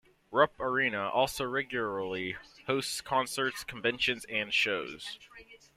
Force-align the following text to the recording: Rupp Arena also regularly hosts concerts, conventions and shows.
Rupp 0.31 0.59
Arena 0.59 1.09
also 1.09 1.45
regularly 1.45 2.35
hosts 2.65 3.01
concerts, 3.01 3.63
conventions 3.63 4.25
and 4.25 4.51
shows. 4.51 5.19